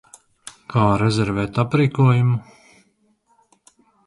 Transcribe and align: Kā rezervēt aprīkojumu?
Kā 0.73 0.85
rezervēt 1.01 1.59
aprīkojumu? 1.65 2.41